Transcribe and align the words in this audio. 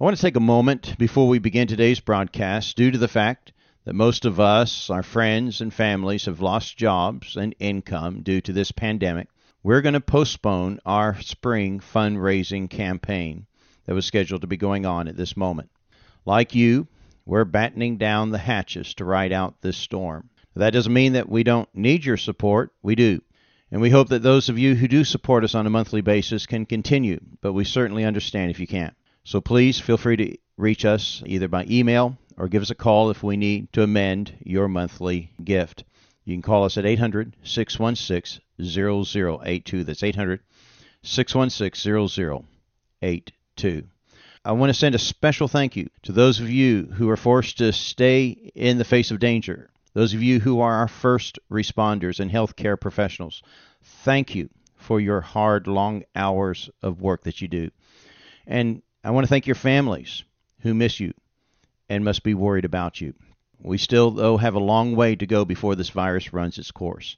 I 0.00 0.04
want 0.04 0.16
to 0.16 0.22
take 0.22 0.36
a 0.36 0.40
moment 0.40 0.96
before 0.96 1.28
we 1.28 1.38
begin 1.38 1.68
today's 1.68 2.00
broadcast, 2.00 2.74
due 2.74 2.90
to 2.90 2.96
the 2.96 3.06
fact 3.06 3.52
that 3.84 3.92
most 3.92 4.24
of 4.24 4.40
us, 4.40 4.88
our 4.88 5.02
friends 5.02 5.60
and 5.60 5.74
families, 5.74 6.24
have 6.24 6.40
lost 6.40 6.78
jobs 6.78 7.36
and 7.36 7.54
income 7.58 8.22
due 8.22 8.40
to 8.40 8.52
this 8.54 8.72
pandemic. 8.72 9.28
We're 9.62 9.82
going 9.82 9.92
to 9.92 10.00
postpone 10.00 10.80
our 10.86 11.20
spring 11.20 11.80
fundraising 11.80 12.70
campaign 12.70 13.44
that 13.84 13.94
was 13.94 14.06
scheduled 14.06 14.40
to 14.40 14.46
be 14.46 14.56
going 14.56 14.86
on 14.86 15.06
at 15.06 15.18
this 15.18 15.36
moment. 15.36 15.68
Like 16.24 16.54
you, 16.54 16.88
we're 17.26 17.44
battening 17.44 17.98
down 17.98 18.30
the 18.30 18.38
hatches 18.38 18.94
to 18.94 19.04
ride 19.04 19.32
out 19.32 19.60
this 19.60 19.76
storm. 19.76 20.30
That 20.56 20.72
doesn't 20.72 20.94
mean 20.94 21.12
that 21.12 21.28
we 21.28 21.42
don't 21.42 21.68
need 21.74 22.06
your 22.06 22.16
support. 22.16 22.72
We 22.82 22.94
do. 22.94 23.20
And 23.70 23.82
we 23.82 23.90
hope 23.90 24.08
that 24.08 24.22
those 24.22 24.48
of 24.48 24.58
you 24.58 24.76
who 24.76 24.88
do 24.88 25.04
support 25.04 25.44
us 25.44 25.54
on 25.54 25.66
a 25.66 25.70
monthly 25.70 26.00
basis 26.00 26.46
can 26.46 26.64
continue, 26.64 27.20
but 27.42 27.52
we 27.52 27.64
certainly 27.64 28.06
understand 28.06 28.50
if 28.50 28.58
you 28.58 28.66
can't. 28.66 28.94
So 29.24 29.40
please 29.40 29.80
feel 29.80 29.96
free 29.96 30.16
to 30.16 30.36
reach 30.56 30.84
us 30.84 31.22
either 31.26 31.48
by 31.48 31.66
email 31.70 32.16
or 32.36 32.48
give 32.48 32.62
us 32.62 32.70
a 32.70 32.74
call 32.74 33.10
if 33.10 33.22
we 33.22 33.36
need 33.36 33.72
to 33.72 33.82
amend 33.82 34.34
your 34.44 34.68
monthly 34.68 35.30
gift. 35.42 35.84
You 36.24 36.34
can 36.34 36.42
call 36.42 36.64
us 36.64 36.76
at 36.76 36.86
800 36.86 37.36
616 37.42 38.42
0082. 38.62 39.84
That's 39.84 40.02
800 40.02 40.40
616 41.02 42.08
0082. 42.08 43.84
I 44.42 44.52
want 44.52 44.70
to 44.70 44.74
send 44.74 44.94
a 44.94 44.98
special 44.98 45.48
thank 45.48 45.76
you 45.76 45.90
to 46.02 46.12
those 46.12 46.40
of 46.40 46.50
you 46.50 46.84
who 46.84 47.10
are 47.10 47.16
forced 47.16 47.58
to 47.58 47.72
stay 47.72 48.28
in 48.54 48.78
the 48.78 48.84
face 48.84 49.10
of 49.10 49.18
danger 49.18 49.70
those 49.92 50.14
of 50.14 50.22
you 50.22 50.40
who 50.40 50.60
are 50.60 50.74
our 50.74 50.88
first 50.88 51.38
responders 51.50 52.20
and 52.20 52.30
healthcare 52.30 52.80
professionals, 52.80 53.42
thank 53.82 54.34
you 54.34 54.48
for 54.76 55.00
your 55.00 55.20
hard, 55.20 55.66
long 55.66 56.04
hours 56.14 56.70
of 56.82 57.00
work 57.00 57.24
that 57.24 57.40
you 57.40 57.48
do. 57.48 57.70
And 58.46 58.82
I 59.02 59.12
want 59.12 59.24
to 59.24 59.28
thank 59.28 59.46
your 59.46 59.54
families 59.54 60.24
who 60.60 60.74
miss 60.74 61.00
you 61.00 61.14
and 61.88 62.04
must 62.04 62.22
be 62.22 62.34
worried 62.34 62.66
about 62.66 63.00
you. 63.00 63.14
We 63.62 63.78
still, 63.78 64.10
though, 64.10 64.36
have 64.36 64.54
a 64.54 64.60
long 64.60 64.94
way 64.94 65.16
to 65.16 65.26
go 65.26 65.46
before 65.46 65.74
this 65.74 65.88
virus 65.88 66.34
runs 66.34 66.58
its 66.58 66.70
course. 66.70 67.16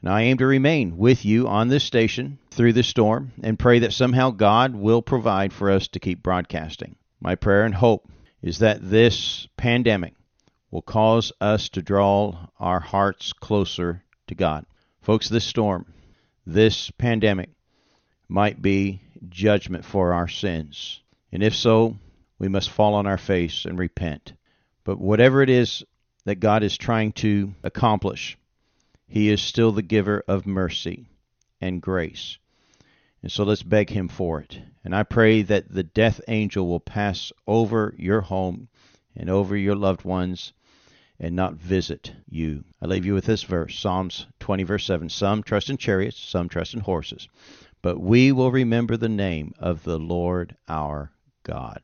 And 0.00 0.10
I 0.10 0.22
aim 0.22 0.36
to 0.38 0.46
remain 0.46 0.98
with 0.98 1.24
you 1.24 1.48
on 1.48 1.68
this 1.68 1.84
station 1.84 2.38
through 2.50 2.74
this 2.74 2.88
storm 2.88 3.32
and 3.42 3.58
pray 3.58 3.78
that 3.78 3.94
somehow 3.94 4.30
God 4.30 4.74
will 4.76 5.00
provide 5.00 5.54
for 5.54 5.70
us 5.70 5.88
to 5.88 6.00
keep 6.00 6.22
broadcasting. 6.22 6.96
My 7.18 7.34
prayer 7.34 7.64
and 7.64 7.74
hope 7.74 8.10
is 8.42 8.58
that 8.58 8.90
this 8.90 9.48
pandemic 9.56 10.14
will 10.70 10.82
cause 10.82 11.32
us 11.40 11.70
to 11.70 11.82
draw 11.82 12.48
our 12.60 12.80
hearts 12.80 13.32
closer 13.32 14.04
to 14.26 14.34
God. 14.34 14.66
Folks, 15.00 15.30
this 15.30 15.44
storm, 15.44 15.86
this 16.46 16.90
pandemic, 16.90 17.50
might 18.28 18.60
be 18.60 19.00
judgment 19.30 19.84
for 19.84 20.12
our 20.12 20.28
sins. 20.28 21.00
And 21.32 21.42
if 21.42 21.54
so, 21.54 21.98
we 22.38 22.48
must 22.48 22.70
fall 22.70 22.94
on 22.94 23.06
our 23.06 23.18
face 23.18 23.64
and 23.64 23.78
repent. 23.78 24.32
But 24.84 25.00
whatever 25.00 25.42
it 25.42 25.50
is 25.50 25.84
that 26.24 26.40
God 26.40 26.62
is 26.62 26.76
trying 26.76 27.12
to 27.12 27.54
accomplish, 27.62 28.38
He 29.06 29.30
is 29.30 29.40
still 29.40 29.72
the 29.72 29.82
giver 29.82 30.22
of 30.28 30.46
mercy 30.46 31.06
and 31.60 31.82
grace. 31.82 32.38
And 33.22 33.32
so 33.32 33.44
let's 33.44 33.62
beg 33.62 33.90
Him 33.90 34.08
for 34.08 34.40
it. 34.40 34.60
And 34.84 34.94
I 34.94 35.02
pray 35.02 35.42
that 35.42 35.72
the 35.72 35.82
death 35.82 36.20
angel 36.28 36.68
will 36.68 36.80
pass 36.80 37.32
over 37.46 37.94
your 37.98 38.20
home 38.20 38.68
and 39.16 39.28
over 39.28 39.56
your 39.56 39.74
loved 39.74 40.04
ones 40.04 40.52
and 41.18 41.34
not 41.34 41.54
visit 41.54 42.12
you. 42.28 42.64
I 42.80 42.86
leave 42.86 43.06
you 43.06 43.14
with 43.14 43.24
this 43.24 43.42
verse 43.42 43.78
Psalms 43.78 44.26
20, 44.40 44.62
verse 44.62 44.84
7. 44.84 45.08
Some 45.08 45.42
trust 45.42 45.70
in 45.70 45.76
chariots, 45.76 46.18
some 46.18 46.48
trust 46.48 46.74
in 46.74 46.80
horses, 46.80 47.28
but 47.82 48.00
we 48.00 48.32
will 48.32 48.52
remember 48.52 48.96
the 48.96 49.08
name 49.08 49.54
of 49.58 49.82
the 49.82 49.98
Lord 49.98 50.54
our 50.68 51.10
God. 51.46 51.80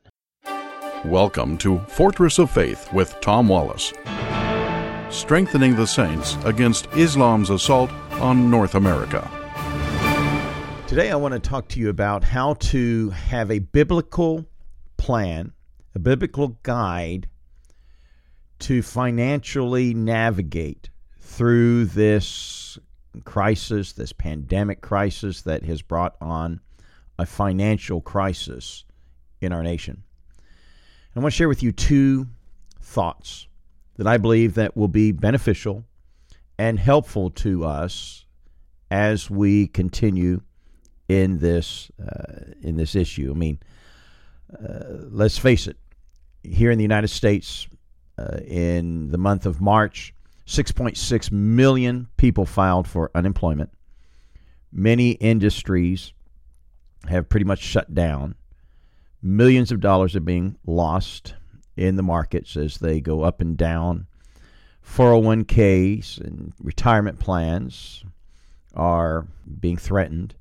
Welcome 1.05 1.57
to 1.59 1.79
Fortress 1.87 2.41
of 2.41 2.51
Faith 2.51 2.93
with 2.93 3.15
Tom 3.21 3.47
Wallace. 3.47 3.93
Strengthening 5.09 5.77
the 5.77 5.87
saints 5.87 6.37
against 6.45 6.89
Islam's 6.97 7.49
assault 7.49 7.93
on 8.15 8.51
North 8.51 8.75
America. 8.75 9.31
Today, 10.89 11.13
I 11.13 11.15
want 11.15 11.35
to 11.35 11.39
talk 11.39 11.69
to 11.69 11.79
you 11.79 11.91
about 11.91 12.25
how 12.25 12.55
to 12.55 13.11
have 13.11 13.53
a 13.53 13.61
biblical 13.61 14.45
plan, 14.97 15.53
a 15.95 16.01
biblical 16.01 16.59
guide 16.65 17.29
to 18.59 18.83
financially 18.83 19.95
navigate 19.95 20.91
through 21.21 21.85
this 21.85 22.79
crisis, 23.25 23.93
this 23.93 24.13
pandemic 24.13 24.81
crisis 24.81 25.43
that 25.43 25.65
has 25.65 25.83
brought 25.83 26.17
on 26.21 26.59
a 27.17 27.27
financial 27.27 28.01
crisis 28.01 28.83
in 29.43 29.53
our 29.53 29.63
nation. 29.63 30.03
I 31.15 31.21
want 31.21 31.33
to 31.33 31.37
share 31.37 31.49
with 31.49 31.63
you 31.63 31.73
two 31.73 32.27
thoughts 32.81 33.47
that 33.97 34.07
I 34.07 34.17
believe 34.17 34.55
that 34.55 34.77
will 34.77 34.89
be 34.89 35.13
beneficial 35.13 35.85
and 36.59 36.79
helpful 36.79 37.31
to 37.31 37.65
us 37.65 38.25
as 38.91 39.29
we 39.29 39.67
continue 39.67 40.41
in 41.09 41.39
this 41.39 41.91
uh, 42.01 42.53
in 42.63 42.77
this 42.77 42.95
issue. 42.95 43.31
I 43.31 43.35
mean, 43.35 43.59
uh, 44.53 45.07
let's 45.11 45.39
face 45.39 45.67
it. 45.67 45.77
Here 46.43 46.71
in 46.71 46.79
the 46.79 46.85
United 46.85 47.09
States, 47.09 47.69
uh, 48.19 48.39
in 48.47 49.11
the 49.11 49.19
month 49.19 49.47
of 49.47 49.61
March, 49.61 50.15
6.6 50.47 51.31
million 51.31 52.09
people 52.17 52.45
filed 52.47 52.89
for 52.89 53.11
unemployment. 53.15 53.71
Many 54.73 55.13
industries 55.13 56.13
have 57.09 57.29
pretty 57.29 57.45
much 57.45 57.61
shut 57.61 57.95
down. 57.95 58.35
Millions 59.23 59.71
of 59.71 59.81
dollars 59.81 60.17
are 60.17 60.21
being 60.21 60.57
lost 60.67 61.35
in 61.77 61.97
the 61.97 62.03
markets 62.03 62.57
as 62.57 62.79
they 62.79 63.01
go 63.01 63.23
up 63.23 63.41
and 63.41 63.57
down. 63.57 64.07
401ks 64.85 66.21
and 66.21 66.53
retirement 66.61 67.21
plans 67.21 68.05
are 68.75 69.27
being 69.61 69.77
threatened. 69.77 70.35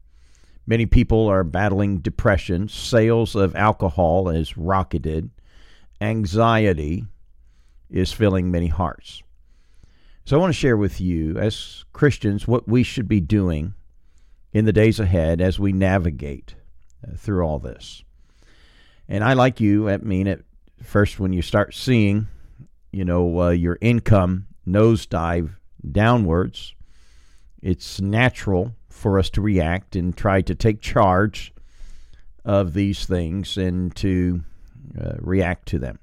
Many 0.66 0.86
people 0.86 1.28
are 1.28 1.44
battling 1.44 2.00
depression. 2.00 2.68
Sales 2.68 3.36
of 3.36 3.56
alcohol 3.56 4.30
has 4.30 4.58
rocketed. 4.58 5.30
Anxiety 6.00 7.06
is 7.90 8.12
filling 8.12 8.50
many 8.50 8.68
hearts. 8.68 9.22
So 10.26 10.38
I 10.38 10.40
want 10.40 10.54
to 10.54 10.60
share 10.60 10.78
with 10.78 11.02
you, 11.02 11.38
as 11.38 11.84
Christians, 11.94 12.48
what 12.48 12.68
we 12.68 12.84
should 12.84 13.08
be 13.08 13.20
doing 13.20 13.74
in 14.54 14.66
the 14.66 14.74
days 14.74 15.00
ahead 15.00 15.42
as 15.42 15.60
we 15.60 15.72
navigate 15.74 16.56
uh, 17.06 17.16
through 17.16 17.44
all 17.44 17.60
this. 17.60 18.04
And 19.08 19.24
I, 19.24 19.34
like 19.34 19.60
you, 19.60 19.90
I 19.90 19.98
mean, 19.98 20.28
at 20.28 20.42
first, 20.82 21.20
when 21.20 21.34
you 21.34 21.42
start 21.42 21.74
seeing, 21.74 22.28
you 22.92 23.06
know, 23.06 23.42
uh, 23.42 23.50
your 23.50 23.78
income 23.82 24.48
nosedive 24.68 25.56
downwards, 25.92 26.74
it's 27.62 28.02
natural 28.02 28.76
for 28.90 29.20
us 29.20 29.30
to 29.32 29.42
react 29.42 29.96
and 29.96 30.16
try 30.16 30.42
to 30.42 30.56
take 30.56 30.82
charge 30.82 31.54
of 32.44 32.74
these 32.74 33.06
things 33.06 33.58
and 33.58 33.96
to 33.96 34.44
uh, 35.00 35.14
react 35.20 35.68
to 35.68 35.80
them. 35.80 36.00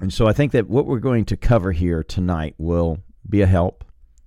And 0.00 0.12
so 0.12 0.26
I 0.26 0.32
think 0.32 0.52
that 0.52 0.68
what 0.68 0.86
we're 0.86 0.98
going 0.98 1.24
to 1.26 1.36
cover 1.36 1.72
here 1.72 2.02
tonight 2.02 2.54
will 2.58 2.98
be 3.28 3.40
a 3.42 3.46
help 3.46 3.84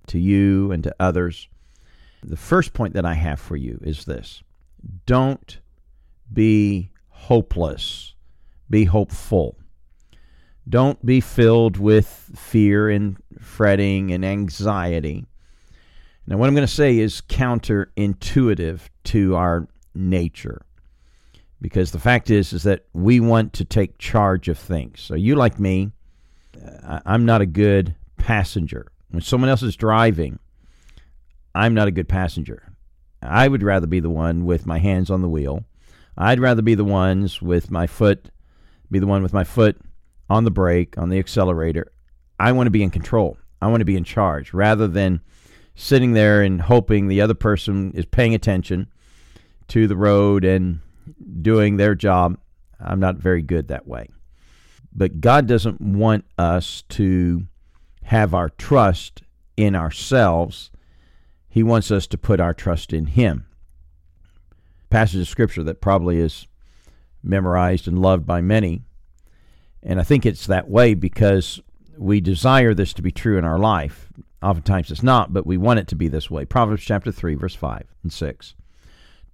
to 0.08 0.18
you 0.18 0.70
and 0.70 0.84
to 0.84 0.94
others. 1.00 1.48
The 2.22 2.36
first 2.36 2.72
point 2.72 2.94
that 2.94 3.04
I 3.04 3.14
have 3.14 3.40
for 3.40 3.56
you 3.56 3.80
is 3.82 4.04
this 4.04 4.42
don't 5.06 5.58
be 6.32 6.91
hopeless, 7.22 8.14
be 8.68 8.84
hopeful. 8.84 9.56
Don't 10.68 11.04
be 11.04 11.20
filled 11.20 11.76
with 11.76 12.30
fear 12.34 12.90
and 12.90 13.16
fretting 13.38 14.12
and 14.12 14.24
anxiety. 14.24 15.26
Now, 16.26 16.36
what 16.36 16.48
I'm 16.48 16.54
going 16.54 16.66
to 16.66 16.72
say 16.72 16.98
is 16.98 17.20
counterintuitive 17.28 18.80
to 19.04 19.36
our 19.36 19.68
nature 19.94 20.62
because 21.60 21.92
the 21.92 21.98
fact 21.98 22.30
is 22.30 22.52
is 22.52 22.64
that 22.64 22.86
we 22.92 23.20
want 23.20 23.52
to 23.54 23.64
take 23.64 23.98
charge 23.98 24.48
of 24.48 24.58
things. 24.58 25.00
So 25.00 25.14
you 25.14 25.36
like 25.36 25.58
me, 25.58 25.92
I'm 27.04 27.24
not 27.24 27.40
a 27.40 27.46
good 27.46 27.94
passenger. 28.16 28.90
When 29.10 29.22
someone 29.22 29.50
else 29.50 29.62
is 29.62 29.76
driving, 29.76 30.38
I'm 31.54 31.74
not 31.74 31.88
a 31.88 31.92
good 31.92 32.08
passenger. 32.08 32.72
I 33.20 33.46
would 33.46 33.62
rather 33.62 33.86
be 33.86 34.00
the 34.00 34.10
one 34.10 34.44
with 34.44 34.66
my 34.66 34.78
hands 34.78 35.10
on 35.10 35.22
the 35.22 35.28
wheel. 35.28 35.64
I'd 36.16 36.40
rather 36.40 36.62
be 36.62 36.74
the 36.74 36.84
ones 36.84 37.40
with 37.40 37.70
my 37.70 37.86
foot 37.86 38.30
be 38.92 38.98
the 38.98 39.06
one 39.06 39.22
with 39.22 39.32
my 39.32 39.42
foot 39.42 39.80
on 40.30 40.44
the 40.44 40.50
brake, 40.50 40.96
on 40.96 41.08
the 41.08 41.18
accelerator. 41.18 41.90
I 42.38 42.52
want 42.52 42.66
to 42.66 42.70
be 42.70 42.82
in 42.82 42.90
control. 42.90 43.38
I 43.60 43.68
want 43.68 43.80
to 43.80 43.86
be 43.86 43.96
in 43.96 44.04
charge 44.04 44.52
rather 44.52 44.86
than 44.86 45.22
sitting 45.74 46.12
there 46.12 46.42
and 46.42 46.60
hoping 46.60 47.08
the 47.08 47.20
other 47.20 47.34
person 47.34 47.92
is 47.94 48.04
paying 48.04 48.34
attention 48.34 48.88
to 49.68 49.86
the 49.86 49.96
road 49.96 50.44
and 50.44 50.80
doing 51.40 51.76
their 51.76 51.94
job. 51.94 52.36
I'm 52.78 53.00
not 53.00 53.16
very 53.16 53.42
good 53.42 53.68
that 53.68 53.86
way. 53.86 54.10
But 54.94 55.20
God 55.20 55.46
doesn't 55.46 55.80
want 55.80 56.26
us 56.36 56.82
to 56.90 57.46
have 58.04 58.34
our 58.34 58.50
trust 58.50 59.22
in 59.56 59.74
ourselves. 59.74 60.70
He 61.48 61.62
wants 61.62 61.90
us 61.90 62.06
to 62.08 62.18
put 62.18 62.40
our 62.40 62.52
trust 62.52 62.92
in 62.92 63.06
Him. 63.06 63.46
Passage 64.92 65.22
of 65.22 65.28
Scripture 65.28 65.62
that 65.62 65.80
probably 65.80 66.18
is 66.18 66.46
memorized 67.22 67.88
and 67.88 67.98
loved 67.98 68.26
by 68.26 68.42
many. 68.42 68.82
And 69.82 69.98
I 69.98 70.02
think 70.02 70.26
it's 70.26 70.46
that 70.46 70.68
way 70.68 70.92
because 70.92 71.62
we 71.96 72.20
desire 72.20 72.74
this 72.74 72.92
to 72.92 73.02
be 73.02 73.10
true 73.10 73.38
in 73.38 73.44
our 73.46 73.58
life. 73.58 74.12
Oftentimes 74.42 74.90
it's 74.90 75.02
not, 75.02 75.32
but 75.32 75.46
we 75.46 75.56
want 75.56 75.78
it 75.78 75.88
to 75.88 75.96
be 75.96 76.08
this 76.08 76.30
way. 76.30 76.44
Proverbs 76.44 76.82
chapter 76.82 77.10
3, 77.10 77.36
verse 77.36 77.54
5 77.54 77.86
and 78.02 78.12
6. 78.12 78.54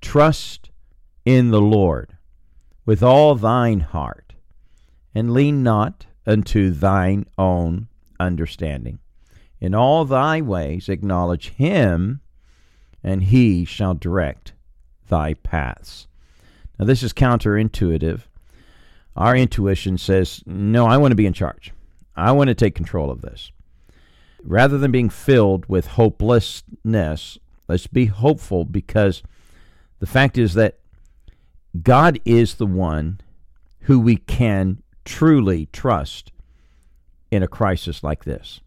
Trust 0.01 0.71
in 1.25 1.51
the 1.51 1.61
Lord 1.61 2.17
with 2.87 3.03
all 3.03 3.35
thine 3.35 3.81
heart, 3.81 4.35
and 5.13 5.33
lean 5.33 5.65
not 5.65 6.07
unto 6.25 6.71
thine 6.71 7.27
own 7.37 7.89
understanding. 8.21 9.01
In 9.61 9.75
all 9.75 10.05
thy 10.05 10.41
ways 10.41 10.89
acknowledge 10.89 11.49
him, 11.49 12.21
and 13.03 13.25
he 13.25 13.65
shall 13.65 13.95
direct 13.95 14.53
thy 15.09 15.35
paths. 15.35 16.07
Now, 16.79 16.87
this 16.87 17.03
is 17.03 17.13
counterintuitive. 17.13 18.23
Our 19.17 19.37
intuition 19.37 19.99
says, 19.99 20.43
no, 20.47 20.87
I 20.87 20.97
want 20.97 21.13
to 21.13 21.17
be 21.17 21.27
in 21.27 21.33
charge. 21.33 21.73
I 22.17 22.33
want 22.33 22.49
to 22.49 22.55
take 22.55 22.75
control 22.75 23.11
of 23.11 23.21
this. 23.21 23.51
Rather 24.45 24.79
than 24.79 24.93
being 24.93 25.11
filled 25.11 25.67
with 25.67 25.89
hopelessness, 25.89 27.39
let's 27.67 27.87
be 27.87 28.07
hopeful 28.07 28.65
because 28.65 29.23
the 29.99 30.07
fact 30.07 30.39
is 30.39 30.55
that 30.55 30.79
God 31.83 32.21
is 32.25 32.55
the 32.55 32.67
one 32.67 33.21
who 33.81 33.99
we 33.99 34.17
can 34.17 34.83
truly 35.05 35.67
trust 35.73 36.31
in 37.31 37.43
a 37.43 37.49
crisis 37.49 38.03
like 38.03 38.25
this. 38.25 38.61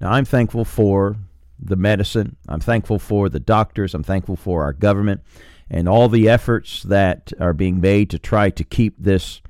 Now, 0.00 0.12
I'm 0.12 0.24
thankful 0.24 0.64
for 0.64 1.16
the 1.64 1.76
medicine. 1.76 2.36
I'm 2.48 2.60
thankful 2.60 2.98
for 2.98 3.28
the 3.28 3.40
doctors. 3.40 3.94
I'm 3.94 4.02
thankful 4.02 4.36
for 4.36 4.64
our 4.64 4.72
government 4.72 5.22
and 5.70 5.88
all 5.88 6.08
the 6.08 6.28
efforts 6.28 6.82
that 6.82 7.32
are 7.40 7.54
being 7.54 7.80
made 7.80 8.10
to 8.10 8.18
try 8.18 8.50
to 8.50 8.64
keep 8.64 8.96
this 8.98 9.40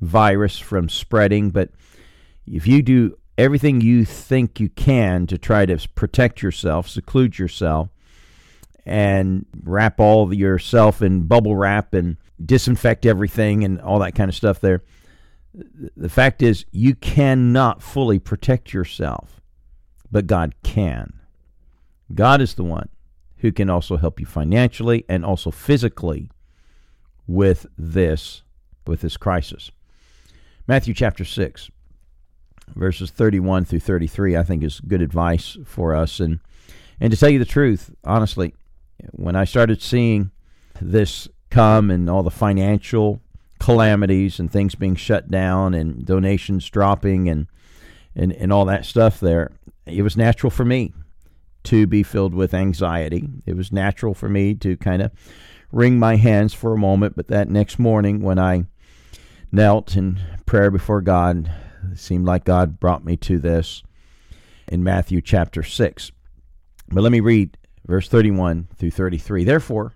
virus 0.00 0.58
from 0.58 0.88
spreading. 0.88 1.50
But 1.50 1.70
if 2.46 2.66
you 2.66 2.82
do 2.82 3.18
everything 3.36 3.80
you 3.80 4.04
think 4.04 4.58
you 4.58 4.68
can 4.70 5.26
to 5.28 5.38
try 5.38 5.66
to 5.66 5.88
protect 5.94 6.42
yourself, 6.42 6.88
seclude 6.88 7.38
yourself, 7.38 7.90
and 8.84 9.44
wrap 9.62 10.00
all 10.00 10.32
yourself 10.32 11.02
in 11.02 11.22
bubble 11.22 11.54
wrap 11.54 11.92
and 11.92 12.16
disinfect 12.44 13.04
everything 13.04 13.62
and 13.64 13.80
all 13.80 13.98
that 13.98 14.14
kind 14.14 14.28
of 14.28 14.34
stuff 14.34 14.60
there, 14.60 14.82
the 15.96 16.08
fact 16.08 16.42
is 16.42 16.64
you 16.72 16.94
cannot 16.94 17.82
fully 17.82 18.18
protect 18.18 18.72
yourself, 18.72 19.40
but 20.10 20.26
God 20.26 20.54
can. 20.62 21.17
God 22.14 22.40
is 22.40 22.54
the 22.54 22.64
one 22.64 22.88
who 23.38 23.52
can 23.52 23.70
also 23.70 23.96
help 23.96 24.20
you 24.20 24.26
financially 24.26 25.04
and 25.08 25.24
also 25.24 25.50
physically 25.50 26.30
with 27.26 27.66
this 27.76 28.42
with 28.86 29.02
this 29.02 29.16
crisis. 29.16 29.70
Matthew 30.66 30.94
chapter 30.94 31.24
6 31.24 31.70
verses 32.74 33.10
31 33.10 33.64
through 33.64 33.80
33 33.80 34.36
I 34.36 34.42
think 34.42 34.62
is 34.62 34.80
good 34.80 35.02
advice 35.02 35.56
for 35.64 35.94
us 35.94 36.20
and 36.20 36.40
and 37.00 37.10
to 37.10 37.16
tell 37.16 37.30
you 37.30 37.38
the 37.38 37.44
truth 37.44 37.94
honestly 38.04 38.54
when 39.12 39.36
I 39.36 39.44
started 39.44 39.80
seeing 39.80 40.30
this 40.80 41.28
come 41.50 41.90
and 41.90 42.10
all 42.10 42.22
the 42.22 42.30
financial 42.30 43.20
calamities 43.58 44.38
and 44.38 44.50
things 44.50 44.74
being 44.74 44.94
shut 44.94 45.30
down 45.30 45.74
and 45.74 46.04
donations 46.04 46.68
dropping 46.68 47.28
and 47.28 47.46
and, 48.14 48.32
and 48.32 48.52
all 48.52 48.64
that 48.64 48.84
stuff 48.84 49.20
there, 49.20 49.52
it 49.86 50.02
was 50.02 50.16
natural 50.16 50.50
for 50.50 50.64
me 50.64 50.92
to 51.64 51.86
be 51.86 52.02
filled 52.02 52.34
with 52.34 52.54
anxiety. 52.54 53.28
It 53.46 53.56
was 53.56 53.72
natural 53.72 54.14
for 54.14 54.28
me 54.28 54.54
to 54.56 54.76
kind 54.76 55.02
of 55.02 55.10
wring 55.72 55.98
my 55.98 56.16
hands 56.16 56.54
for 56.54 56.72
a 56.72 56.78
moment, 56.78 57.16
but 57.16 57.28
that 57.28 57.48
next 57.48 57.78
morning 57.78 58.20
when 58.22 58.38
I 58.38 58.64
knelt 59.52 59.96
in 59.96 60.20
prayer 60.46 60.70
before 60.70 61.00
God, 61.00 61.50
it 61.90 61.98
seemed 61.98 62.26
like 62.26 62.44
God 62.44 62.80
brought 62.80 63.04
me 63.04 63.16
to 63.18 63.38
this 63.38 63.82
in 64.68 64.84
Matthew 64.84 65.20
chapter 65.20 65.62
6. 65.62 66.12
But 66.88 67.02
let 67.02 67.12
me 67.12 67.20
read 67.20 67.56
verse 67.86 68.08
31 68.08 68.68
through 68.76 68.90
33. 68.90 69.44
Therefore, 69.44 69.92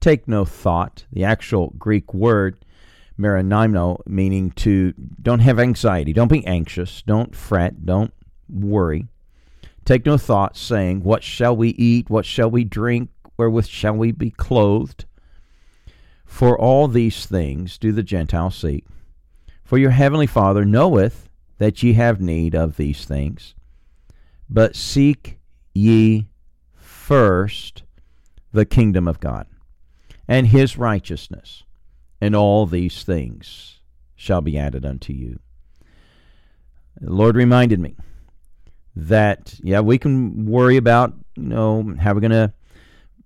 take 0.00 0.26
no 0.26 0.44
thought. 0.44 1.04
The 1.12 1.24
actual 1.24 1.72
Greek 1.78 2.12
word 2.12 2.64
meronimno, 3.18 4.00
meaning 4.06 4.50
to 4.52 4.92
don't 5.20 5.40
have 5.40 5.58
anxiety, 5.58 6.12
don't 6.12 6.30
be 6.30 6.46
anxious, 6.46 7.02
don't 7.02 7.34
fret, 7.34 7.84
don't 7.86 8.12
worry. 8.48 9.06
Take 9.84 10.06
no 10.06 10.16
thought, 10.16 10.56
saying, 10.56 11.02
What 11.02 11.22
shall 11.22 11.56
we 11.56 11.70
eat? 11.70 12.08
What 12.08 12.24
shall 12.24 12.50
we 12.50 12.64
drink? 12.64 13.10
Wherewith 13.36 13.66
shall 13.66 13.94
we 13.94 14.12
be 14.12 14.30
clothed? 14.30 15.06
For 16.24 16.58
all 16.58 16.88
these 16.88 17.26
things 17.26 17.78
do 17.78 17.92
the 17.92 18.02
Gentiles 18.02 18.56
seek. 18.56 18.86
For 19.64 19.78
your 19.78 19.90
heavenly 19.90 20.26
Father 20.26 20.64
knoweth 20.64 21.28
that 21.58 21.82
ye 21.82 21.94
have 21.94 22.20
need 22.20 22.54
of 22.54 22.76
these 22.76 23.04
things. 23.04 23.54
But 24.48 24.76
seek 24.76 25.38
ye 25.74 26.28
first 26.74 27.82
the 28.52 28.64
kingdom 28.64 29.08
of 29.08 29.20
God 29.20 29.46
and 30.28 30.46
his 30.46 30.78
righteousness, 30.78 31.64
and 32.20 32.36
all 32.36 32.66
these 32.66 33.02
things 33.02 33.80
shall 34.14 34.40
be 34.40 34.56
added 34.56 34.84
unto 34.84 35.12
you. 35.12 35.40
The 37.00 37.12
Lord 37.12 37.34
reminded 37.34 37.80
me 37.80 37.96
that, 38.96 39.54
yeah, 39.62 39.80
we 39.80 39.98
can 39.98 40.46
worry 40.46 40.76
about, 40.76 41.14
you 41.36 41.44
know, 41.44 41.94
how 41.98 42.14
we're 42.14 42.20
going 42.20 42.32
to 42.32 42.52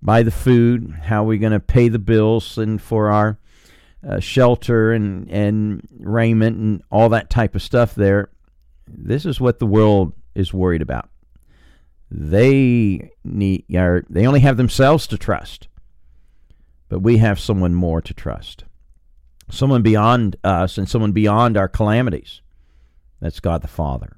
buy 0.03 0.23
the 0.23 0.31
food, 0.31 0.95
how 1.03 1.25
we're 1.25 1.39
going 1.39 1.53
to 1.53 1.61
pay 1.61 1.89
the 1.89 1.99
bills, 1.99 2.59
and 2.59 2.81
for 2.81 3.11
our 3.11 3.39
uh, 4.07 4.21
shelter 4.21 4.93
and, 4.93 5.29
and 5.31 5.87
raiment 5.99 6.57
and 6.57 6.83
all 6.91 7.09
that 7.09 7.31
type 7.31 7.55
of 7.55 7.63
stuff 7.63 7.95
there. 7.95 8.31
This 8.87 9.27
is 9.27 9.41
what 9.41 9.59
the 9.59 9.67
world 9.67 10.13
is 10.35 10.55
worried 10.55 10.83
about. 10.83 11.09
They 12.11 13.11
need 13.25 13.65
are 13.75 14.05
they 14.09 14.27
only 14.27 14.41
have 14.41 14.57
themselves 14.57 15.09
to 15.09 15.19
trust. 15.19 15.67
But 16.89 17.01
we 17.01 17.19
have 17.19 17.41
someone 17.41 17.75
more 17.75 18.01
to 18.01 18.15
trust. 18.15 18.63
Someone 19.51 19.83
beyond 19.83 20.37
us 20.45 20.79
and 20.79 20.89
someone 20.89 21.11
beyond 21.11 21.57
our 21.57 21.69
calamities. 21.69 22.43
That's 23.21 23.41
God 23.41 23.63
the 23.63 23.69
Father. 23.69 24.16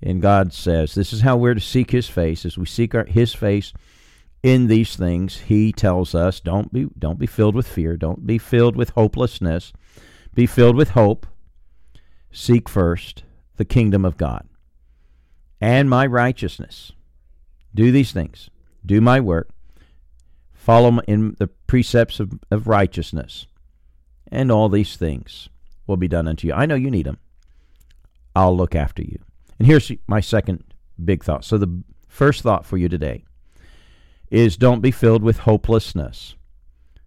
And 0.00 0.22
God 0.22 0.52
says, 0.52 0.94
this 0.94 1.12
is 1.12 1.22
how 1.22 1.36
we're 1.36 1.54
to 1.54 1.60
seek 1.60 1.90
his 1.90 2.08
face 2.08 2.44
as 2.46 2.56
we 2.56 2.66
seek 2.66 2.94
our, 2.94 3.04
his 3.04 3.34
face 3.34 3.72
in 4.42 4.68
these 4.68 4.94
things. 4.94 5.38
He 5.38 5.72
tells 5.72 6.14
us, 6.14 6.40
don't 6.40 6.72
be 6.72 6.86
don't 6.98 7.18
be 7.18 7.26
filled 7.26 7.54
with 7.54 7.66
fear, 7.66 7.96
don't 7.96 8.26
be 8.26 8.38
filled 8.38 8.76
with 8.76 8.90
hopelessness. 8.90 9.72
Be 10.34 10.46
filled 10.46 10.76
with 10.76 10.90
hope. 10.90 11.26
Seek 12.30 12.68
first 12.68 13.24
the 13.56 13.64
kingdom 13.64 14.04
of 14.04 14.16
God 14.16 14.48
and 15.60 15.90
my 15.90 16.06
righteousness. 16.06 16.92
Do 17.74 17.90
these 17.90 18.12
things. 18.12 18.50
Do 18.86 19.00
my 19.00 19.18
work. 19.18 19.50
Follow 20.52 21.00
in 21.08 21.34
the 21.38 21.48
precepts 21.66 22.20
of, 22.20 22.38
of 22.50 22.68
righteousness. 22.68 23.46
And 24.30 24.52
all 24.52 24.68
these 24.68 24.96
things 24.96 25.48
will 25.86 25.96
be 25.96 26.08
done 26.08 26.28
unto 26.28 26.46
you. 26.46 26.52
I 26.52 26.66
know 26.66 26.74
you 26.74 26.90
need 26.90 27.06
them. 27.06 27.18
I'll 28.36 28.56
look 28.56 28.74
after 28.74 29.02
you. 29.02 29.18
And 29.58 29.66
here's 29.66 29.90
my 30.06 30.20
second 30.20 30.64
big 31.02 31.24
thought. 31.24 31.44
So, 31.44 31.58
the 31.58 31.82
first 32.06 32.42
thought 32.42 32.64
for 32.64 32.76
you 32.76 32.88
today 32.88 33.24
is 34.30 34.56
don't 34.56 34.80
be 34.80 34.90
filled 34.90 35.22
with 35.22 35.38
hopelessness, 35.38 36.36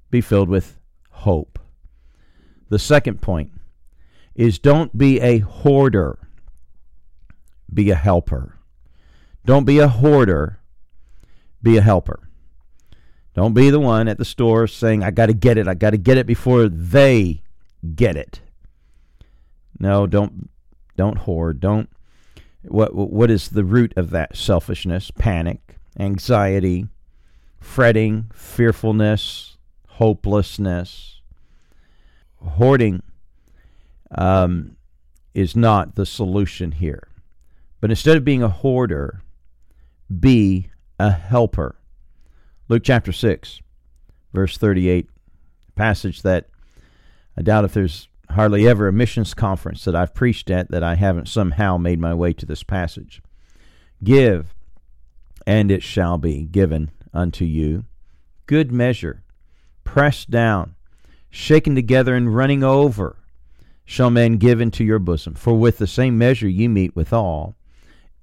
be 0.10 0.22
filled 0.22 0.50
with 0.50 0.80
hope. 1.10 1.60
The 2.70 2.80
second 2.80 3.22
point 3.22 3.52
is 4.36 4.60
don't 4.60 4.98
be 4.98 5.20
a 5.20 5.40
hoarder 5.40 6.20
be 7.74 7.90
a 7.90 7.96
helper. 7.96 8.58
Don't 9.46 9.66
be 9.66 9.80
a 9.80 9.88
hoarder, 9.88 10.60
be 11.62 11.78
a 11.78 11.82
helper. 11.82 12.30
Don't 13.34 13.54
be 13.54 13.70
the 13.70 13.80
one 13.80 14.08
at 14.08 14.18
the 14.18 14.26
store 14.26 14.68
saying, 14.68 15.04
I 15.04 15.12
got 15.12 15.28
to 15.28 15.34
get 15.34 15.58
it, 15.58 15.68
I 15.68 15.74
got 15.74 15.92
to 15.92 15.98
get 15.98 16.18
it 16.18 16.28
before 16.28 16.68
they 16.68 17.42
get 17.96 18.18
it. 18.18 18.42
No, 19.80 20.06
don't 20.06 20.50
don't 20.98 21.20
hoard. 21.20 21.60
Don't 21.60 21.90
what 22.64 22.94
what 22.94 23.32
is 23.32 23.50
the 23.50 23.64
root 23.64 23.94
of 23.96 24.12
that 24.12 24.36
selfishness? 24.36 25.12
Panic, 25.12 25.78
anxiety, 26.00 26.88
fretting, 27.60 28.30
fearfulness, 28.34 29.58
hopelessness. 29.88 31.22
Hoarding 32.44 33.04
um, 34.16 34.76
is 35.34 35.56
not 35.56 35.96
the 35.96 36.06
solution 36.06 36.72
here. 36.72 37.08
But 37.80 37.92
instead 37.92 38.18
of 38.18 38.26
being 38.26 38.44
a 38.44 38.50
hoarder, 38.50 39.22
be 40.20 40.70
a 41.00 41.12
helper. 41.12 41.76
Luke 42.68 42.84
chapter 42.84 43.12
6, 43.12 43.60
verse 44.34 44.58
38, 44.58 45.10
passage 45.76 46.22
that 46.22 46.48
I 47.38 47.42
doubt 47.42 47.66
if 47.66 47.74
there's 47.74 48.08
hardly 48.32 48.68
ever 48.68 48.88
a 48.88 48.94
missions 48.94 49.34
conference 49.34 49.84
that 49.86 49.96
I've 49.96 50.14
preached 50.14 50.50
at 50.50 50.72
that 50.72 50.84
I 50.84 50.96
haven't 50.96 51.28
somehow 51.28 51.78
made 51.78 52.00
my 52.00 52.14
way 52.14 52.34
to 52.34 52.46
this 52.46 52.64
passage. 52.64 53.22
Give, 54.04 54.54
and 55.46 55.72
it 55.72 55.84
shall 55.84 56.18
be 56.18 56.44
given 56.44 56.92
unto 57.14 57.46
you. 57.46 57.86
Good 58.46 58.72
measure, 58.72 59.24
pressed 59.84 60.30
down, 60.30 60.76
shaken 61.30 61.76
together 61.76 62.16
and 62.16 62.36
running 62.36 62.64
over 62.64 63.18
shall 63.86 64.10
men 64.10 64.38
give 64.38 64.62
into 64.62 64.84
your 64.84 65.00
bosom. 65.00 65.36
For 65.36 65.54
with 65.54 65.78
the 65.78 65.88
same 65.88 66.18
measure 66.18 66.48
you 66.48 66.70
mete 66.70 66.96
withal, 66.96 67.56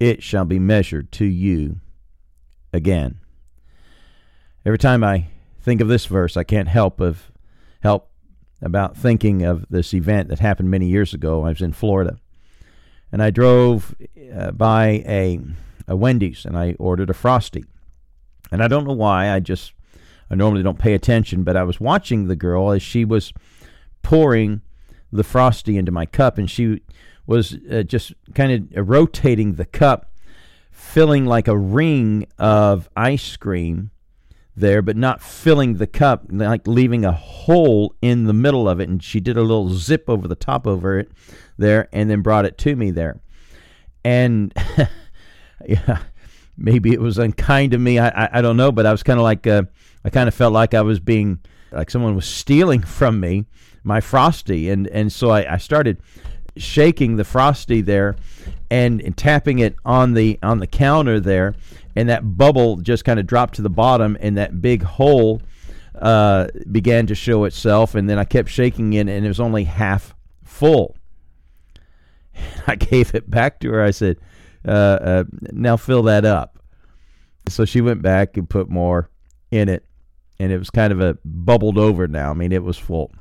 it 0.01 0.23
shall 0.23 0.45
be 0.45 0.59
measured 0.59 1.13
to 1.13 1.25
you 1.25 1.81
again. 2.73 3.19
Every 4.65 4.79
time 4.79 5.03
I 5.03 5.29
think 5.61 5.81
of 5.81 5.89
this 5.89 6.07
verse, 6.07 6.37
I 6.37 6.45
can't 6.45 6.69
help 6.69 7.01
of 7.01 7.31
help 7.83 8.08
about 8.61 8.97
thinking 8.97 9.43
of 9.43 9.67
this 9.71 9.95
event 9.95 10.29
that 10.29 10.41
happened 10.41 10.71
many 10.71 10.87
years 10.87 11.15
ago. 11.15 11.45
I 11.45 11.51
was 11.51 11.63
in 11.63 11.73
Florida, 11.73 12.19
and 13.13 13.23
I 13.23 13.31
drove 13.31 13.95
uh, 14.35 14.53
by 14.53 15.03
a 15.07 15.41
a 15.87 15.97
Wendy's 15.97 16.45
and 16.45 16.57
I 16.57 16.75
ordered 16.79 17.11
a 17.11 17.15
frosty, 17.15 17.65
and 18.51 18.63
I 18.63 18.69
don't 18.69 18.87
know 18.87 18.95
why. 18.95 19.31
I 19.31 19.41
just 19.41 19.73
I 20.31 20.35
normally 20.35 20.63
don't 20.63 20.79
pay 20.79 20.95
attention, 20.95 21.45
but 21.45 21.57
I 21.57 21.63
was 21.63 21.81
watching 21.81 22.27
the 22.27 22.37
girl 22.37 22.71
as 22.73 22.83
she 22.83 23.05
was 23.05 23.33
pouring 24.03 24.61
the 25.11 25.25
frosty 25.25 25.79
into 25.79 25.93
my 25.93 26.05
cup, 26.05 26.37
and 26.39 26.51
she 26.51 26.83
was 27.27 27.57
uh, 27.71 27.83
just 27.83 28.13
kind 28.35 28.71
of 28.75 28.89
rotating 28.89 29.55
the 29.55 29.65
cup, 29.65 30.13
filling 30.71 31.25
like 31.25 31.49
a 31.49 31.57
ring 31.57 32.27
of 32.39 32.89
ice 32.97 33.37
cream 33.37 33.91
there, 34.61 34.83
but 34.83 34.97
not 34.97 35.23
filling 35.23 35.75
the 35.75 35.87
cup, 35.87 36.25
like 36.31 36.67
leaving 36.67 37.05
a 37.05 37.13
hole 37.13 37.95
in 38.03 38.25
the 38.25 38.33
middle 38.33 38.69
of 38.69 38.81
it. 38.81 38.89
And 38.89 39.03
she 39.03 39.21
did 39.21 39.37
a 39.37 39.43
little 39.43 39.71
zip 39.71 40.05
over 40.09 40.29
the 40.29 40.35
top 40.35 40.67
over 40.67 40.99
it 40.99 41.11
there, 41.57 41.89
and 41.93 42.11
then 42.11 42.23
brought 42.23 42.45
it 42.45 42.59
to 42.59 42.77
me 42.77 42.91
there. 42.91 43.21
And 44.05 44.53
yeah, 45.67 45.99
maybe 46.57 46.93
it 46.93 47.01
was 47.01 47.19
unkind 47.19 47.75
of 47.75 47.81
me. 47.81 47.99
I 47.99 48.09
I, 48.09 48.39
I 48.39 48.41
don't 48.43 48.57
know, 48.57 48.73
but 48.73 48.87
I 48.87 48.93
was 48.93 49.03
kind 49.03 49.19
of 49.19 49.25
like 49.25 49.47
uh, 49.47 49.63
I 50.05 50.11
kind 50.11 50.29
of 50.29 50.35
felt 50.35 50.53
like 50.53 50.75
I 50.75 50.83
was 50.83 51.01
being 51.01 51.41
like 51.73 51.91
someone 51.91 52.15
was 52.15 52.27
stealing 52.27 52.83
from 52.83 53.21
me 53.21 53.47
my 53.85 54.01
frosty, 54.01 54.71
and 54.71 54.87
and 54.89 55.13
so 55.13 55.31
I, 55.31 55.55
I 55.55 55.57
started 55.57 55.99
shaking 56.59 57.17
the 57.17 57.25
frosty 57.25 57.81
there 57.81 58.17
and, 58.71 59.01
and 59.01 59.17
tapping 59.17 59.59
it 59.59 59.77
on 59.85 60.15
the 60.15 60.39
on 60.43 60.59
the 60.59 60.67
counter 60.67 61.21
there 61.21 61.55
and 61.97 62.09
that 62.09 62.37
bubble 62.37 62.77
just 62.77 63.05
kind 63.05 63.19
of 63.19 63.27
dropped 63.27 63.55
to 63.55 63.63
the 63.63 63.71
bottom 63.71 64.17
and 64.21 64.37
that 64.37 64.61
big 64.61 64.83
hole 64.83 65.41
uh, 65.95 66.47
began 66.71 67.07
to 67.07 67.15
show 67.15 67.45
itself 67.45 67.95
and 67.95 68.09
then 68.09 68.19
i 68.19 68.25
kept 68.25 68.49
shaking 68.49 68.93
it 68.93 69.09
and 69.09 69.25
it 69.25 69.29
was 69.29 69.41
only 69.41 69.65
half 69.65 70.15
full. 70.59 70.97
And 72.35 72.63
i 72.67 72.75
gave 72.75 73.15
it 73.15 73.31
back 73.31 73.61
to 73.61 73.71
her. 73.71 73.83
I 73.83 73.93
said 73.93 74.19
uh, 74.67 74.71
uh, 74.71 75.25
now 75.53 75.77
fill 75.77 76.03
that 76.05 76.25
up. 76.25 76.59
So 77.49 77.65
she 77.65 77.81
went 77.81 78.03
back 78.03 78.37
and 78.37 78.49
put 78.49 78.69
more 78.69 79.09
in 79.51 79.69
it 79.69 79.85
and 80.41 80.53
it 80.53 80.59
was 80.59 80.71
kind 80.71 80.93
of 80.93 81.01
a 81.01 81.17
bubbled 81.25 81.79
over 81.79 82.09
now. 82.09 82.31
I 82.31 82.35
mean 82.35 82.53
it 82.53 82.63
was 82.63 82.77
full. 82.77 83.13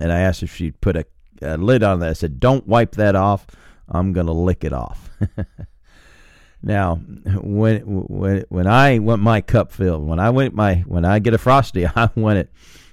And 0.00 0.12
i 0.12 0.20
asked 0.20 0.42
if 0.42 0.54
she'd 0.54 0.80
put 0.80 0.96
a 0.96 1.04
uh, 1.42 1.56
lid 1.56 1.82
on 1.82 2.00
that. 2.00 2.10
I 2.10 2.12
said, 2.14 2.40
"Don't 2.40 2.66
wipe 2.66 2.92
that 2.92 3.16
off. 3.16 3.46
I'm 3.88 4.12
to 4.14 4.22
lick 4.24 4.64
it 4.64 4.72
off." 4.72 5.10
now, 6.62 6.96
when 6.96 7.80
when 7.82 8.44
when 8.48 8.66
I 8.66 8.98
want 8.98 9.22
my 9.22 9.40
cup 9.40 9.72
filled, 9.72 10.06
when 10.06 10.18
I 10.18 10.30
want 10.30 10.54
my 10.54 10.76
when 10.86 11.04
I 11.04 11.18
get 11.18 11.34
a 11.34 11.38
frosty, 11.38 11.86
I 11.96 12.10
want 12.14 12.38
it, 12.38 12.50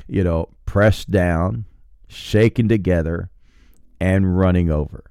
you 0.07 0.23
know, 0.23 0.49
pressed 0.65 1.11
down, 1.11 1.65
shaken 2.07 2.67
together, 2.67 3.29
and 3.99 4.37
running 4.37 4.69
over. 4.71 5.03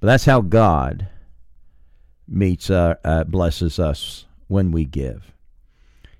But 0.00 0.06
that's 0.08 0.24
how 0.26 0.40
God 0.40 1.08
meets 2.28 2.70
uh, 2.70 2.96
uh, 3.04 3.24
blesses 3.24 3.78
us 3.78 4.26
when 4.48 4.70
we 4.70 4.84
give. 4.84 5.32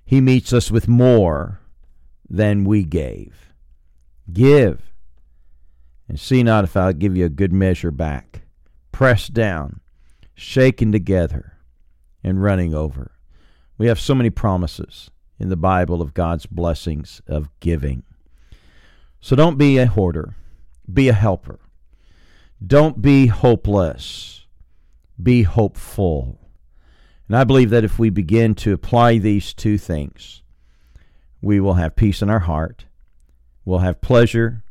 He 0.04 0.20
meets 0.20 0.52
us 0.52 0.70
with 0.70 0.86
more 0.88 1.60
than 2.28 2.64
we 2.64 2.84
gave. 2.84 3.52
Give 4.32 4.93
and 6.08 6.18
see 6.18 6.42
not 6.42 6.64
if 6.64 6.76
I'll 6.76 6.92
give 6.92 7.16
you 7.16 7.24
a 7.24 7.30
good 7.30 7.52
measure 7.52 7.90
back, 7.90 8.42
pressed 8.92 9.32
down, 9.32 9.80
shaken 10.34 10.92
together, 10.92 11.58
and 12.22 12.42
running 12.42 12.74
over. 12.74 13.12
We 13.78 13.86
have 13.86 14.00
so 14.00 14.14
many 14.14 14.30
promises 14.30 15.10
in 15.38 15.48
the 15.48 15.56
Bible 15.56 16.00
of 16.00 16.14
God's 16.14 16.46
blessings 16.46 17.20
of 17.26 17.48
giving. 17.60 18.02
So 19.20 19.36
don't 19.36 19.58
be 19.58 19.78
a 19.78 19.86
hoarder, 19.86 20.36
be 20.92 21.08
a 21.08 21.14
helper. 21.14 21.60
Don't 22.64 23.02
be 23.02 23.26
hopeless, 23.26 24.46
be 25.22 25.42
hopeful. 25.42 26.38
And 27.28 27.36
I 27.36 27.44
believe 27.44 27.70
that 27.70 27.84
if 27.84 27.98
we 27.98 28.10
begin 28.10 28.54
to 28.56 28.72
apply 28.72 29.18
these 29.18 29.52
two 29.52 29.78
things, 29.78 30.42
we 31.42 31.60
will 31.60 31.74
have 31.74 31.96
peace 31.96 32.22
in 32.22 32.30
our 32.30 32.40
heart, 32.40 32.86
we'll 33.64 33.80
have 33.80 34.00
pleasure 34.00 34.63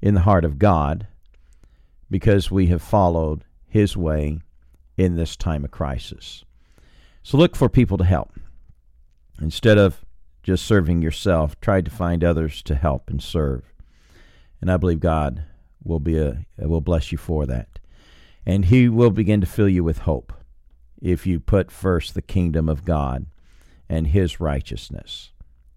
in 0.00 0.14
the 0.14 0.20
heart 0.20 0.44
of 0.44 0.58
God 0.58 1.06
because 2.10 2.50
we 2.50 2.66
have 2.68 2.82
followed 2.82 3.44
His 3.66 3.96
way 3.96 4.40
in 4.96 5.16
this 5.16 5.36
time 5.36 5.64
of 5.64 5.70
crisis. 5.70 6.44
So 7.22 7.36
look 7.36 7.56
for 7.56 7.68
people 7.68 7.98
to 7.98 8.04
help. 8.04 8.32
Instead 9.40 9.78
of 9.78 10.04
just 10.42 10.64
serving 10.64 11.02
yourself, 11.02 11.60
try 11.60 11.80
to 11.80 11.90
find 11.90 12.24
others 12.24 12.62
to 12.62 12.74
help 12.74 13.10
and 13.10 13.22
serve. 13.22 13.72
And 14.60 14.70
I 14.70 14.76
believe 14.76 15.00
God 15.00 15.44
will 15.84 16.00
be 16.00 16.18
a 16.18 16.44
will 16.58 16.80
bless 16.80 17.12
you 17.12 17.18
for 17.18 17.46
that. 17.46 17.78
And 18.44 18.64
he 18.66 18.88
will 18.88 19.10
begin 19.10 19.40
to 19.40 19.46
fill 19.46 19.68
you 19.68 19.84
with 19.84 19.98
hope 19.98 20.32
if 21.00 21.26
you 21.26 21.38
put 21.38 21.70
first 21.70 22.14
the 22.14 22.22
kingdom 22.22 22.68
of 22.68 22.84
God 22.84 23.26
and 23.88 24.08
his 24.08 24.40
righteousness. 24.40 25.30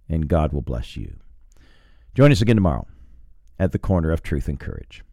And 0.10 0.28
God 0.28 0.52
will 0.54 0.62
bless 0.62 0.98
you. 0.98 1.18
Join 2.16 2.32
us 2.32 2.42
again 2.42 2.58
tomorrow 2.58 2.88
at 3.62 3.72
the 3.74 3.80
corner 3.80 4.12
of 4.12 4.24
truth 4.24 4.48
and 4.48 4.60
courage. 4.60 5.04